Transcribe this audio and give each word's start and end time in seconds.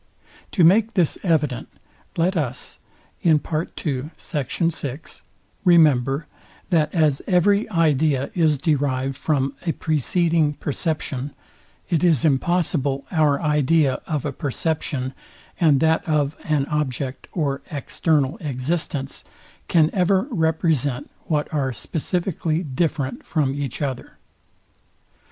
To 0.53 0.63
make 0.63 0.95
this 0.95 1.19
evident, 1.21 1.67
let 2.17 2.35
us 2.35 2.79
remember, 3.23 3.67
that 6.71 6.89
as 6.95 7.21
every 7.27 7.69
idea 7.69 8.31
is 8.33 8.57
derived 8.57 9.15
from 9.15 9.53
a 9.67 9.73
preceding 9.73 10.53
perception, 10.55 11.35
it 11.87 12.03
is 12.03 12.25
impossible 12.25 13.05
our 13.11 13.39
idea 13.43 14.01
of 14.07 14.25
a 14.25 14.31
perception, 14.33 15.13
and 15.59 15.79
that 15.81 16.03
of 16.09 16.35
an 16.45 16.65
object 16.65 17.27
or 17.31 17.61
external 17.69 18.39
existence 18.39 19.23
can 19.67 19.91
ever 19.93 20.25
represent 20.31 21.11
what 21.25 21.47
are 21.53 21.71
specifically 21.71 22.63
different 22.63 23.23
from 23.23 23.53
each 23.53 23.83
other. 23.83 24.17